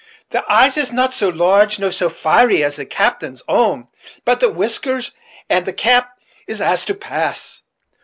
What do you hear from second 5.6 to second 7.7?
the cap is as two paes.